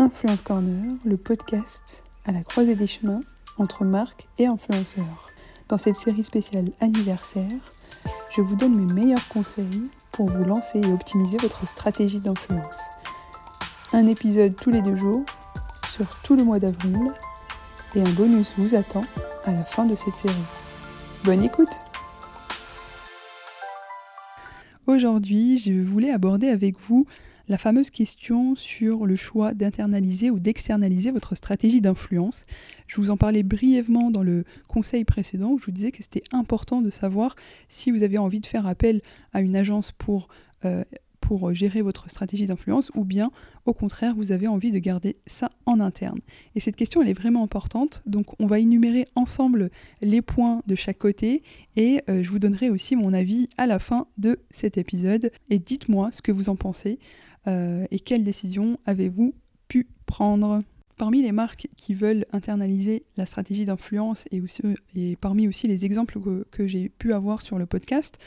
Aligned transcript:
Influence 0.00 0.42
Corner, 0.42 0.94
le 1.04 1.16
podcast 1.16 2.04
à 2.24 2.30
la 2.30 2.44
croisée 2.44 2.76
des 2.76 2.86
chemins 2.86 3.22
entre 3.58 3.84
marques 3.84 4.28
et 4.38 4.46
influenceurs. 4.46 5.28
Dans 5.68 5.76
cette 5.76 5.96
série 5.96 6.22
spéciale 6.22 6.66
anniversaire, 6.80 7.72
je 8.30 8.40
vous 8.40 8.54
donne 8.54 8.76
mes 8.76 8.92
meilleurs 8.92 9.26
conseils 9.26 9.90
pour 10.12 10.30
vous 10.30 10.44
lancer 10.44 10.80
et 10.80 10.92
optimiser 10.92 11.36
votre 11.38 11.66
stratégie 11.66 12.20
d'influence. 12.20 12.78
Un 13.92 14.06
épisode 14.06 14.54
tous 14.54 14.70
les 14.70 14.82
deux 14.82 14.94
jours 14.94 15.24
sur 15.90 16.06
tout 16.22 16.36
le 16.36 16.44
mois 16.44 16.60
d'avril 16.60 17.12
et 17.96 18.00
un 18.00 18.10
bonus 18.10 18.54
vous 18.56 18.76
attend 18.76 19.04
à 19.46 19.50
la 19.50 19.64
fin 19.64 19.84
de 19.84 19.96
cette 19.96 20.14
série. 20.14 20.36
Bonne 21.24 21.42
écoute 21.42 21.74
Aujourd'hui, 24.86 25.58
je 25.58 25.72
voulais 25.72 26.12
aborder 26.12 26.50
avec 26.50 26.76
vous 26.88 27.04
la 27.48 27.58
fameuse 27.58 27.90
question 27.90 28.54
sur 28.54 29.06
le 29.06 29.16
choix 29.16 29.54
d'internaliser 29.54 30.30
ou 30.30 30.38
d'externaliser 30.38 31.10
votre 31.10 31.34
stratégie 31.34 31.80
d'influence. 31.80 32.44
Je 32.86 32.96
vous 32.96 33.10
en 33.10 33.16
parlais 33.16 33.42
brièvement 33.42 34.10
dans 34.10 34.22
le 34.22 34.44
conseil 34.68 35.04
précédent 35.04 35.50
où 35.50 35.58
je 35.58 35.66
vous 35.66 35.72
disais 35.72 35.90
que 35.90 36.02
c'était 36.02 36.24
important 36.32 36.82
de 36.82 36.90
savoir 36.90 37.36
si 37.68 37.90
vous 37.90 38.02
avez 38.02 38.18
envie 38.18 38.40
de 38.40 38.46
faire 38.46 38.66
appel 38.66 39.00
à 39.32 39.40
une 39.40 39.56
agence 39.56 39.92
pour 39.92 40.28
euh, 40.64 40.84
pour 41.28 41.52
gérer 41.52 41.82
votre 41.82 42.08
stratégie 42.08 42.46
d'influence 42.46 42.90
ou 42.94 43.04
bien 43.04 43.30
au 43.66 43.74
contraire 43.74 44.14
vous 44.14 44.32
avez 44.32 44.48
envie 44.48 44.72
de 44.72 44.78
garder 44.78 45.16
ça 45.26 45.50
en 45.66 45.78
interne. 45.78 46.20
Et 46.54 46.60
cette 46.60 46.74
question 46.74 47.02
elle 47.02 47.10
est 47.10 47.12
vraiment 47.12 47.42
importante, 47.44 48.02
donc 48.06 48.28
on 48.40 48.46
va 48.46 48.60
énumérer 48.60 49.04
ensemble 49.14 49.70
les 50.00 50.22
points 50.22 50.62
de 50.66 50.74
chaque 50.74 50.96
côté 50.96 51.42
et 51.76 52.00
euh, 52.08 52.22
je 52.22 52.30
vous 52.30 52.38
donnerai 52.38 52.70
aussi 52.70 52.96
mon 52.96 53.12
avis 53.12 53.50
à 53.58 53.66
la 53.66 53.78
fin 53.78 54.06
de 54.16 54.38
cet 54.50 54.78
épisode 54.78 55.30
et 55.50 55.58
dites-moi 55.58 56.08
ce 56.12 56.22
que 56.22 56.32
vous 56.32 56.48
en 56.48 56.56
pensez 56.56 56.98
euh, 57.46 57.84
et 57.90 58.00
quelles 58.00 58.24
décisions 58.24 58.78
avez-vous 58.86 59.34
pu 59.68 59.86
prendre. 60.06 60.62
Parmi 60.96 61.22
les 61.22 61.32
marques 61.32 61.68
qui 61.76 61.92
veulent 61.92 62.24
internaliser 62.32 63.04
la 63.18 63.26
stratégie 63.26 63.66
d'influence 63.66 64.24
et, 64.32 65.16
parmi 65.20 65.46
aussi 65.46 65.68
les 65.68 65.84
exemples 65.84 66.18
que 66.50 66.66
j'ai 66.66 66.88
pu 66.88 67.12
avoir 67.12 67.42
sur 67.42 67.58
le 67.58 67.66
podcast, 67.66 68.18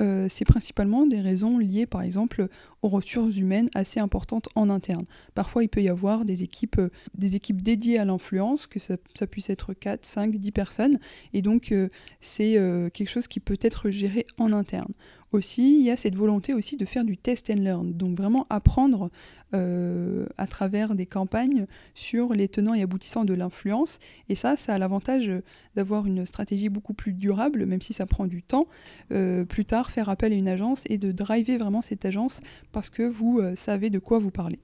euh, 0.00 0.26
c'est 0.30 0.46
principalement 0.46 1.06
des 1.06 1.20
raisons 1.20 1.58
liées 1.58 1.86
par 1.86 2.02
exemple 2.02 2.48
aux 2.80 2.88
ressources 2.88 3.36
humaines 3.36 3.68
assez 3.74 4.00
importantes 4.00 4.48
en 4.54 4.70
interne. 4.70 5.04
Parfois 5.34 5.62
il 5.62 5.68
peut 5.68 5.82
y 5.82 5.88
avoir 5.88 6.24
des 6.24 6.42
équipes, 6.42 6.78
euh, 6.78 6.90
des 7.14 7.36
équipes 7.36 7.60
dédiées 7.62 7.98
à 7.98 8.04
l'influence, 8.04 8.66
que 8.66 8.78
ça, 8.78 8.96
puisse 9.26 9.50
être 9.50 9.74
4, 9.74 10.04
5, 10.04 10.36
10 10.36 10.52
personnes, 10.52 10.98
et 11.34 11.42
donc 11.42 11.72
euh, 11.72 11.88
c'est 12.20 12.52
quelque 12.92 13.08
chose 13.08 13.28
qui 13.28 13.40
peut 13.40 13.58
être 13.60 13.90
géré 13.90 14.26
en 14.38 14.52
interne. 14.52 14.92
Aussi, 15.32 15.78
il 15.78 15.82
y 15.82 15.90
a 15.90 15.96
cette 15.96 16.14
volonté 16.14 16.52
aussi 16.52 16.76
de 16.76 16.84
faire 16.84 17.04
du 17.04 17.16
test 17.16 17.48
and 17.50 17.60
learn, 17.60 17.92
donc 17.94 18.18
vraiment 18.18 18.46
apprendre 18.50 19.10
euh, 19.54 20.26
à 20.36 20.46
travers 20.46 20.94
des 20.94 21.06
campagnes 21.06 21.66
sur 21.94 22.34
les 22.34 22.48
tenants 22.48 22.74
et 22.74 22.82
aboutissants 22.82 23.24
de 23.24 23.32
l'influence. 23.32 23.98
Et 24.28 24.34
ça, 24.34 24.58
ça 24.58 24.74
a 24.74 24.78
l'avantage 24.78 25.30
d'avoir 25.74 26.06
une 26.06 26.26
stratégie 26.26 26.68
beaucoup 26.68 26.92
plus 26.92 27.14
durable, 27.14 27.64
même 27.64 27.80
si 27.80 27.94
ça 27.94 28.04
prend 28.04 28.26
du 28.26 28.42
temps. 28.42 28.66
Euh, 29.10 29.44
plus 29.44 29.64
tard, 29.64 29.90
faire 29.90 30.10
appel 30.10 30.32
à 30.32 30.36
une 30.36 30.48
agence 30.48 30.82
et 30.86 30.98
de 30.98 31.12
driver 31.12 31.58
vraiment 31.58 31.82
cette 31.82 32.04
agence 32.04 32.40
parce 32.70 32.90
que 32.90 33.02
vous 33.02 33.40
euh, 33.40 33.54
savez 33.54 33.88
de 33.88 33.98
quoi 33.98 34.18
vous 34.18 34.30
parlez. 34.30 34.58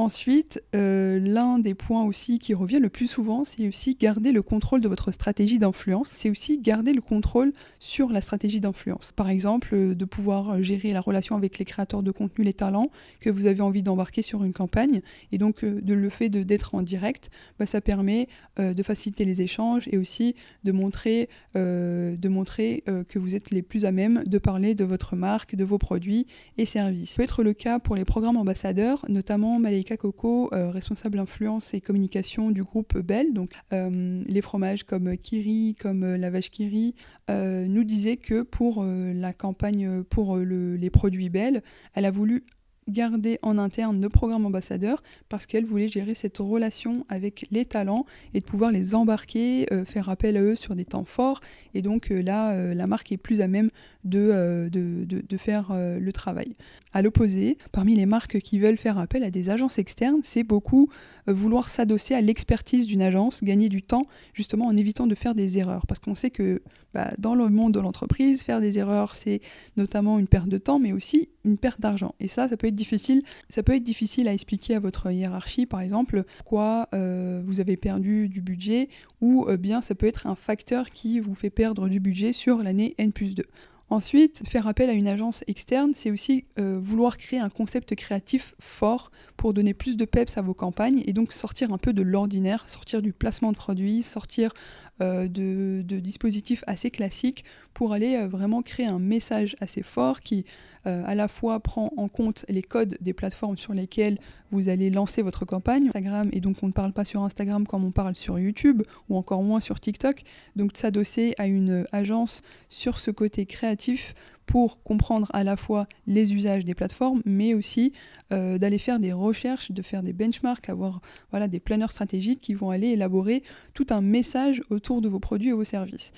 Ensuite, 0.00 0.62
euh, 0.74 1.20
l'un 1.20 1.58
des 1.58 1.74
points 1.74 2.04
aussi 2.04 2.38
qui 2.38 2.54
revient 2.54 2.78
le 2.78 2.88
plus 2.88 3.06
souvent, 3.06 3.44
c'est 3.44 3.68
aussi 3.68 3.96
garder 3.96 4.32
le 4.32 4.40
contrôle 4.40 4.80
de 4.80 4.88
votre 4.88 5.12
stratégie 5.12 5.58
d'influence. 5.58 6.08
C'est 6.08 6.30
aussi 6.30 6.56
garder 6.56 6.94
le 6.94 7.02
contrôle 7.02 7.52
sur 7.80 8.08
la 8.08 8.22
stratégie 8.22 8.60
d'influence. 8.60 9.12
Par 9.12 9.28
exemple, 9.28 9.74
euh, 9.74 9.94
de 9.94 10.04
pouvoir 10.06 10.62
gérer 10.62 10.94
la 10.94 11.02
relation 11.02 11.36
avec 11.36 11.58
les 11.58 11.66
créateurs 11.66 12.02
de 12.02 12.10
contenu, 12.12 12.46
les 12.46 12.54
talents 12.54 12.88
que 13.20 13.28
vous 13.28 13.44
avez 13.44 13.60
envie 13.60 13.82
d'embarquer 13.82 14.22
sur 14.22 14.42
une 14.42 14.54
campagne. 14.54 15.02
Et 15.32 15.38
donc, 15.38 15.64
euh, 15.64 15.82
de 15.82 15.92
le 15.92 16.08
fait 16.08 16.30
d'être 16.30 16.74
en 16.74 16.80
direct, 16.80 17.28
bah, 17.58 17.66
ça 17.66 17.82
permet 17.82 18.28
de 18.56 18.82
faciliter 18.82 19.24
les 19.24 19.42
échanges 19.42 19.88
et 19.90 19.98
aussi 19.98 20.34
de 20.64 20.72
montrer, 20.72 21.28
de 21.54 22.28
montrer 22.28 22.84
que 23.08 23.18
vous 23.18 23.34
êtes 23.34 23.50
les 23.50 23.62
plus 23.62 23.84
à 23.84 23.92
même 23.92 24.22
de 24.26 24.38
parler 24.38 24.74
de 24.74 24.84
votre 24.84 25.16
marque, 25.16 25.54
de 25.56 25.64
vos 25.64 25.78
produits 25.78 26.26
et 26.58 26.66
services. 26.66 27.10
Ça 27.10 27.16
peut 27.16 27.22
être 27.22 27.42
le 27.42 27.54
cas 27.54 27.78
pour 27.78 27.96
les 27.96 28.04
programmes 28.04 28.36
ambassadeurs, 28.36 29.04
notamment 29.08 29.58
Malika 29.58 29.89
Coco, 29.96 30.52
euh, 30.52 30.70
responsable 30.70 31.18
influence 31.18 31.74
et 31.74 31.80
communication 31.80 32.50
du 32.50 32.62
groupe 32.62 32.98
Bell, 32.98 33.32
donc 33.32 33.52
euh, 33.72 34.22
les 34.26 34.40
fromages 34.40 34.84
comme 34.84 35.16
Kiri, 35.16 35.76
comme 35.78 36.04
euh, 36.04 36.16
la 36.16 36.30
vache 36.30 36.50
Kiri, 36.50 36.94
nous 37.28 37.84
disait 37.84 38.16
que 38.16 38.42
pour 38.42 38.84
la 38.84 39.32
campagne 39.32 40.02
pour 40.02 40.36
les 40.36 40.90
produits 40.90 41.28
Bell, 41.28 41.62
elle 41.94 42.04
a 42.04 42.10
voulu 42.10 42.44
garder 42.88 43.38
en 43.42 43.58
interne 43.58 44.00
le 44.00 44.08
programme 44.08 44.46
ambassadeur 44.46 45.02
parce 45.28 45.46
qu'elle 45.46 45.64
voulait 45.64 45.88
gérer 45.88 46.14
cette 46.14 46.38
relation 46.38 47.06
avec 47.08 47.46
les 47.50 47.64
talents 47.64 48.04
et 48.34 48.40
de 48.40 48.44
pouvoir 48.44 48.72
les 48.72 48.94
embarquer, 48.94 49.66
faire 49.84 50.08
appel 50.08 50.36
à 50.36 50.42
eux 50.42 50.56
sur 50.56 50.74
des 50.74 50.84
temps 50.84 51.04
forts. 51.04 51.40
Et 51.74 51.82
donc 51.82 52.08
là, 52.10 52.74
la 52.74 52.86
marque 52.86 53.12
est 53.12 53.16
plus 53.16 53.40
à 53.40 53.48
même 53.48 53.70
de, 54.04 54.68
de, 54.70 55.04
de 55.06 55.36
faire 55.36 55.72
le 55.72 56.12
travail. 56.12 56.56
À 56.92 57.02
l'opposé, 57.02 57.56
parmi 57.70 57.94
les 57.94 58.06
marques 58.06 58.40
qui 58.40 58.58
veulent 58.58 58.76
faire 58.76 58.98
appel 58.98 59.22
à 59.22 59.30
des 59.30 59.48
agences 59.48 59.78
externes, 59.78 60.20
c'est 60.24 60.42
beaucoup 60.42 60.88
euh, 61.28 61.32
vouloir 61.32 61.68
s'adosser 61.68 62.14
à 62.14 62.20
l'expertise 62.20 62.86
d'une 62.88 63.02
agence, 63.02 63.44
gagner 63.44 63.68
du 63.68 63.82
temps 63.82 64.06
justement 64.34 64.66
en 64.66 64.76
évitant 64.76 65.06
de 65.06 65.14
faire 65.14 65.36
des 65.36 65.58
erreurs. 65.58 65.86
Parce 65.86 66.00
qu'on 66.00 66.16
sait 66.16 66.30
que 66.30 66.62
bah, 66.92 67.08
dans 67.18 67.36
le 67.36 67.48
monde 67.48 67.74
de 67.74 67.80
l'entreprise, 67.80 68.42
faire 68.42 68.60
des 68.60 68.78
erreurs, 68.78 69.14
c'est 69.14 69.40
notamment 69.76 70.18
une 70.18 70.26
perte 70.26 70.48
de 70.48 70.58
temps, 70.58 70.80
mais 70.80 70.92
aussi 70.92 71.28
une 71.44 71.58
perte 71.58 71.80
d'argent. 71.80 72.14
Et 72.18 72.26
ça, 72.26 72.48
ça 72.48 72.56
peut 72.56 72.66
être 72.66 72.69
difficile. 72.74 73.22
Ça 73.48 73.62
peut 73.62 73.74
être 73.74 73.82
difficile 73.82 74.28
à 74.28 74.32
expliquer 74.32 74.74
à 74.74 74.80
votre 74.80 75.10
hiérarchie, 75.10 75.66
par 75.66 75.80
exemple, 75.80 76.24
pourquoi 76.38 76.88
euh, 76.94 77.42
vous 77.44 77.60
avez 77.60 77.76
perdu 77.76 78.28
du 78.28 78.40
budget, 78.40 78.88
ou 79.20 79.46
euh, 79.48 79.56
bien 79.56 79.80
ça 79.80 79.94
peut 79.94 80.06
être 80.06 80.26
un 80.26 80.34
facteur 80.34 80.90
qui 80.90 81.20
vous 81.20 81.34
fait 81.34 81.50
perdre 81.50 81.88
du 81.88 82.00
budget 82.00 82.32
sur 82.32 82.62
l'année 82.62 82.94
N 82.98 83.12
plus 83.12 83.34
2. 83.34 83.44
Ensuite, 83.90 84.48
faire 84.48 84.68
appel 84.68 84.88
à 84.88 84.92
une 84.92 85.08
agence 85.08 85.42
externe, 85.48 85.92
c'est 85.96 86.12
aussi 86.12 86.44
euh, 86.60 86.78
vouloir 86.80 87.16
créer 87.16 87.40
un 87.40 87.48
concept 87.48 87.96
créatif 87.96 88.54
fort 88.60 89.10
pour 89.40 89.54
donner 89.54 89.72
plus 89.72 89.96
de 89.96 90.04
peps 90.04 90.36
à 90.36 90.42
vos 90.42 90.52
campagnes 90.52 91.02
et 91.06 91.14
donc 91.14 91.32
sortir 91.32 91.72
un 91.72 91.78
peu 91.78 91.94
de 91.94 92.02
l'ordinaire, 92.02 92.68
sortir 92.68 93.00
du 93.00 93.14
placement 93.14 93.52
de 93.52 93.56
produits, 93.56 94.02
sortir 94.02 94.52
euh, 95.00 95.28
de, 95.28 95.80
dispositifs 95.98 96.62
assez 96.66 96.90
classiques 96.90 97.46
pour 97.72 97.94
aller 97.94 98.16
euh, 98.16 98.28
vraiment 98.28 98.60
créer 98.60 98.84
un 98.84 98.98
message 98.98 99.56
assez 99.62 99.82
fort 99.82 100.20
qui 100.20 100.44
euh, 100.86 101.02
à 101.06 101.14
la 101.14 101.26
fois 101.26 101.58
prend 101.60 101.90
en 101.96 102.08
compte 102.08 102.44
les 102.50 102.60
codes 102.60 102.98
des 103.00 103.14
plateformes 103.14 103.56
sur 103.56 103.72
lesquelles 103.72 104.18
vous 104.50 104.68
allez 104.68 104.90
lancer 104.90 105.22
votre 105.22 105.46
campagne. 105.46 105.86
Instagram, 105.86 106.28
et 106.34 106.40
donc 106.40 106.58
on 106.62 106.66
ne 106.66 106.72
parle 106.72 106.92
pas 106.92 107.06
sur 107.06 107.22
Instagram 107.22 107.66
comme 107.66 107.84
on 107.84 107.92
parle 107.92 108.16
sur 108.16 108.38
YouTube 108.38 108.82
ou 109.08 109.16
encore 109.16 109.42
moins 109.42 109.60
sur 109.60 109.80
TikTok. 109.80 110.22
Donc 110.54 110.72
s'adosser 110.74 111.32
à 111.38 111.46
une 111.46 111.86
agence 111.92 112.42
sur 112.68 112.98
ce 112.98 113.10
côté 113.10 113.46
créatif 113.46 114.14
pour 114.50 114.82
comprendre 114.82 115.28
à 115.32 115.44
la 115.44 115.56
fois 115.56 115.86
les 116.08 116.34
usages 116.34 116.64
des 116.64 116.74
plateformes, 116.74 117.22
mais 117.24 117.54
aussi 117.54 117.92
euh, 118.32 118.58
d'aller 118.58 118.78
faire 118.78 118.98
des 118.98 119.12
recherches, 119.12 119.70
de 119.70 119.80
faire 119.80 120.02
des 120.02 120.12
benchmarks, 120.12 120.68
avoir 120.68 121.00
voilà, 121.30 121.46
des 121.46 121.60
planeurs 121.60 121.92
stratégiques 121.92 122.40
qui 122.40 122.54
vont 122.54 122.70
aller 122.70 122.88
élaborer 122.88 123.44
tout 123.74 123.86
un 123.90 124.00
message 124.00 124.60
autour 124.68 125.02
de 125.02 125.08
vos 125.08 125.20
produits 125.20 125.50
et 125.50 125.52
vos 125.52 125.62
services. 125.62 126.10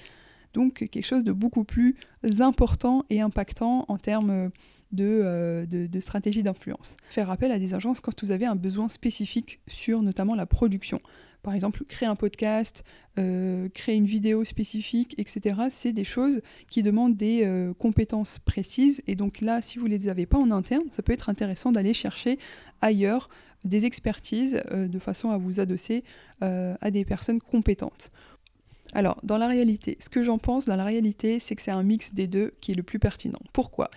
Donc 0.54 0.88
quelque 0.90 1.04
chose 1.04 1.24
de 1.24 1.32
beaucoup 1.32 1.64
plus 1.64 1.94
important 2.40 3.04
et 3.10 3.20
impactant 3.20 3.84
en 3.88 3.98
termes 3.98 4.50
euh, 4.98 5.66
de, 5.66 5.86
de, 5.86 6.00
stratégie 6.00 6.42
d'influence. 6.42 6.96
Faire 7.10 7.30
appel 7.30 7.52
à 7.52 7.58
des 7.58 7.74
agences 7.74 8.00
quand 8.00 8.24
vous 8.24 8.30
avez 8.30 8.46
un 8.46 8.56
besoin 8.56 8.88
spécifique 8.88 9.60
sur 9.68 10.00
notamment 10.00 10.34
la 10.34 10.46
production 10.46 11.02
par 11.42 11.54
exemple, 11.54 11.84
créer 11.88 12.08
un 12.08 12.14
podcast, 12.14 12.84
euh, 13.18 13.68
créer 13.70 13.96
une 13.96 14.06
vidéo 14.06 14.44
spécifique, 14.44 15.14
etc. 15.18 15.56
C'est 15.70 15.92
des 15.92 16.04
choses 16.04 16.40
qui 16.70 16.82
demandent 16.82 17.16
des 17.16 17.42
euh, 17.44 17.74
compétences 17.74 18.38
précises. 18.38 19.02
Et 19.06 19.16
donc 19.16 19.40
là, 19.40 19.60
si 19.60 19.78
vous 19.78 19.86
ne 19.86 19.96
les 19.96 20.08
avez 20.08 20.26
pas 20.26 20.38
en 20.38 20.50
interne, 20.50 20.84
ça 20.90 21.02
peut 21.02 21.12
être 21.12 21.28
intéressant 21.28 21.72
d'aller 21.72 21.94
chercher 21.94 22.38
ailleurs 22.80 23.28
des 23.64 23.86
expertises 23.86 24.62
euh, 24.70 24.88
de 24.88 24.98
façon 24.98 25.30
à 25.30 25.36
vous 25.36 25.60
adosser 25.60 26.04
à 26.40 26.90
des 26.90 27.04
personnes 27.04 27.40
compétentes. 27.40 28.10
Alors, 28.94 29.20
dans 29.22 29.38
la 29.38 29.46
réalité, 29.46 29.96
ce 30.00 30.08
que 30.08 30.24
j'en 30.24 30.38
pense 30.38 30.64
dans 30.64 30.74
la 30.74 30.84
réalité, 30.84 31.38
c'est 31.38 31.54
que 31.54 31.62
c'est 31.62 31.70
un 31.70 31.84
mix 31.84 32.14
des 32.14 32.26
deux 32.26 32.52
qui 32.60 32.72
est 32.72 32.74
le 32.74 32.82
plus 32.82 32.98
pertinent. 32.98 33.38
Pourquoi? 33.52 33.88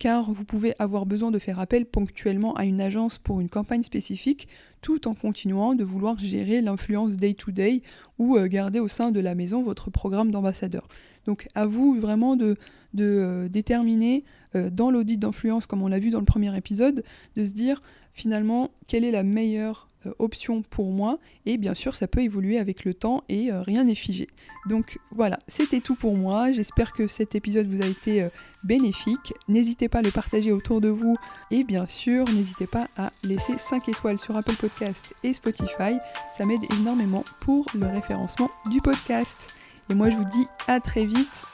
Car 0.00 0.32
vous 0.32 0.46
pouvez 0.46 0.74
avoir 0.78 1.04
besoin 1.04 1.30
de 1.30 1.38
faire 1.38 1.60
appel 1.60 1.84
ponctuellement 1.84 2.54
à 2.54 2.64
une 2.64 2.80
agence 2.80 3.18
pour 3.18 3.40
une 3.40 3.50
campagne 3.50 3.84
spécifique, 3.84 4.48
tout 4.80 5.06
en 5.06 5.14
continuant 5.14 5.74
de 5.74 5.84
vouloir 5.84 6.18
gérer 6.18 6.62
l'influence 6.62 7.16
day-to-day 7.16 7.82
ou 8.18 8.36
euh, 8.36 8.46
garder 8.46 8.80
au 8.80 8.88
sein 8.88 9.12
de 9.12 9.20
la 9.20 9.34
maison 9.34 9.62
votre 9.62 9.90
programme 9.90 10.30
d'ambassadeur. 10.30 10.88
Donc 11.26 11.48
à 11.54 11.66
vous 11.66 12.00
vraiment 12.00 12.34
de, 12.34 12.56
euh, 12.98 13.48
déterminer 13.48 14.24
euh, 14.54 14.70
dans 14.70 14.90
l'audit 14.90 15.18
d'influence, 15.18 15.66
comme 15.66 15.82
on 15.82 15.86
l'a 15.86 15.98
vu 15.98 16.08
dans 16.08 16.18
le 16.18 16.24
premier 16.24 16.56
épisode, 16.56 17.04
de 17.36 17.44
se 17.44 17.52
dire 17.52 17.82
finalement 18.14 18.70
quelle 18.86 19.04
est 19.04 19.12
la 19.12 19.22
meilleure 19.22 19.89
option 20.18 20.62
pour 20.62 20.90
moi. 20.90 21.18
Et 21.46 21.56
bien 21.56 21.74
sûr, 21.74 21.94
ça 21.94 22.06
peut 22.06 22.20
évoluer 22.20 22.58
avec 22.58 22.84
le 22.84 22.94
temps 22.94 23.24
et 23.28 23.50
euh, 23.50 23.62
rien 23.62 23.84
n'est 23.84 23.94
figé. 23.94 24.28
Donc 24.68 24.98
voilà, 25.10 25.38
c'était 25.48 25.80
tout 25.80 25.94
pour 25.94 26.16
moi. 26.16 26.52
J'espère 26.52 26.92
que 26.92 27.06
cet 27.06 27.34
épisode 27.34 27.68
vous 27.68 27.82
a 27.82 27.86
été 27.86 28.28
bénéfique. 28.64 29.32
N'hésitez 29.48 29.88
pas 29.88 29.98
à 29.98 30.02
le 30.02 30.10
partager 30.10 30.52
autour 30.52 30.80
de 30.80 30.88
vous. 30.88 31.14
Et 31.50 31.64
bien 31.64 31.86
sûr, 31.86 32.24
n'hésitez 32.26 32.66
pas 32.66 32.88
à 32.96 33.12
laisser 33.24 33.56
5 33.56 33.88
étoiles 33.88 34.18
sur 34.18 34.36
Apple 34.36 34.56
Podcast 34.56 35.14
et 35.24 35.32
Spotify. 35.32 35.96
Ça 36.36 36.46
m'aide 36.46 36.62
énormément 36.78 37.24
pour 37.40 37.66
le 37.74 37.86
référencement 37.86 38.50
du 38.70 38.80
podcast. 38.80 39.56
Et 39.90 39.94
moi, 39.94 40.10
je 40.10 40.16
vous 40.16 40.24
dis 40.24 40.46
à 40.68 40.80
très 40.80 41.04
vite 41.04 41.44